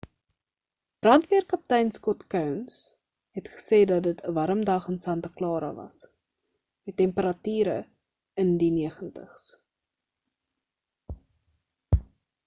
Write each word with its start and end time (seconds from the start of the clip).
brandweer 1.05 1.43
kaptein 1.51 1.91
scott 1.97 2.23
kouns 2.33 2.79
het 3.39 3.49
gesê 3.57 3.79
dat 3.91 4.07
dit 4.07 4.23
'n 4.29 4.33
warm 4.39 4.63
dag 4.71 4.87
in 4.93 4.97
santa 5.05 5.29
clara 5.37 5.69
was 5.81 5.99
met 6.83 6.99
temperature 7.03 7.77
in 8.45 8.51
die 8.65 8.73
90s 8.81 9.47